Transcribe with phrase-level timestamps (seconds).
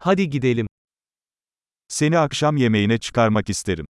[0.00, 0.66] Hadi gidelim.
[1.88, 3.84] Seni akşam yemeğine çıkarmak isterim.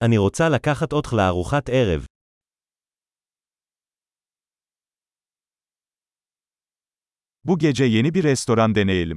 [0.00, 2.06] אני רוצה לקחת אותך לארוחת ערב.
[7.44, 9.16] Bu gece yeni bir restoran deneyelim.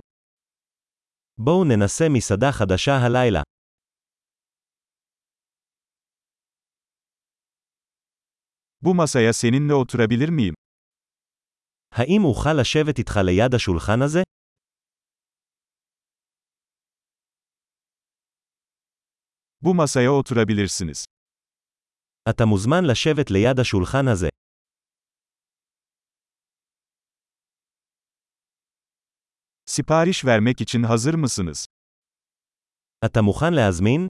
[1.37, 3.43] בואו ננסה מסעדה חדשה הלילה.
[8.81, 10.53] Bu masaya seninle oturabilir miyim?
[11.91, 14.23] האם אוכל לשבת איתך ליד השולחן הזה?
[19.62, 21.04] Bu masaya oturabilirsiniz.
[22.30, 24.28] אתה מוזמן לשבת ליד השולחן הזה.
[29.66, 31.66] Sipariş vermek için hazır mısınız?
[33.04, 34.08] אתה מוכן להזמין?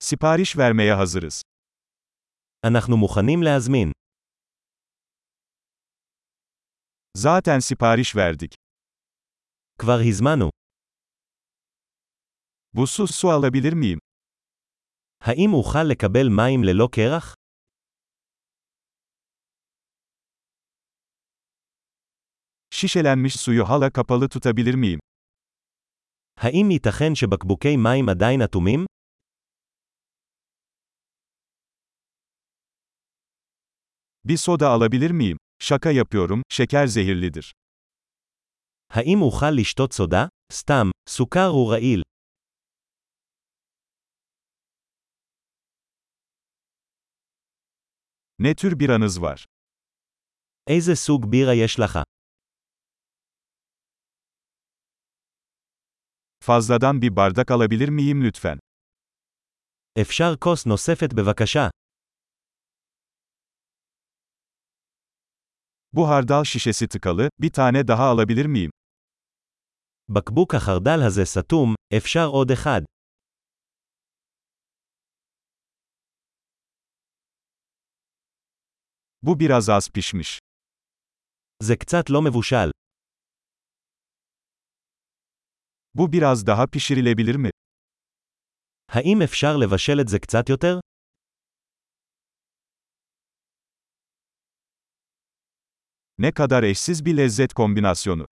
[0.00, 1.42] Sipariş vermeye hazırız.
[2.64, 3.92] אנחנו מוכנים להזמין.
[7.16, 8.54] Zaten sipariş verdik.
[9.78, 10.50] כבר הזמנו.
[12.78, 13.98] Buzsuz su alabilir miyim?
[15.20, 17.34] האם אוכל לקבל מים ללא קרח?
[22.70, 24.98] Şişelenmiş suyu hala kapalı tutabilir miyim?
[26.36, 28.86] האם ייתכן שבקבוקי מים עדיין אטומים?
[34.24, 35.38] Bir soda alabilir miyim?
[35.58, 37.52] Şaka yapıyorum, şeker zehirlidir.
[38.90, 40.26] האם אוכל לשתות סודה?
[40.52, 42.02] סתם, סוכר הוא רעיל.
[48.38, 49.44] Ne tür biranız var?
[50.68, 51.98] איזה סוג בירה יש לך?
[56.40, 58.58] Fazladan bir bardak alabilir miyim lütfen?
[60.00, 61.68] אפשר כוס נוספת בבקשה.
[65.92, 68.70] Bu hardal şişesi tıkalı, bir tane daha alabilir miyim?
[70.08, 72.82] בקבוק החרדל הזה סתום, אפשר עוד אחד.
[79.22, 80.38] Bu biraz az pişmiş.
[81.62, 82.70] זה קצת לא מבושל.
[85.94, 87.50] Bu biraz daha pişirilebilir mi?
[88.88, 90.80] האם אפשר לבשל את זה קצת יותר?
[96.18, 98.24] Ne kadar eşsiz bir lezzet kombinasyonu.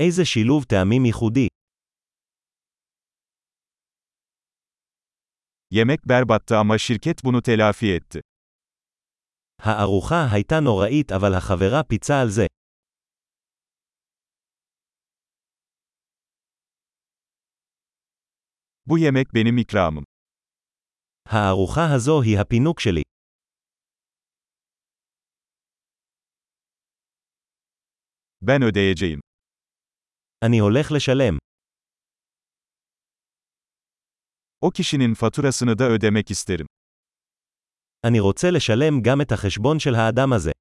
[0.00, 1.48] איזה שילוב טעמים ייחודי.
[5.70, 8.22] Yemek berbattı ama şirket bunu telafi etti.
[9.62, 12.46] הארוחה הייתה נוראית אבל החברה פיצה על זה.
[18.86, 20.04] Bu yemek benim ikramım.
[21.28, 23.02] הארוחה הזו היא הפינוק שלי.
[28.40, 29.20] Ben ödeyeceğim.
[30.44, 31.38] אני הולך לשלם.
[34.60, 36.66] O kişinin faturasını da ödemek isterim.
[38.03, 40.51] אני רוצה לשלם גם את החשבון של האדם הזה.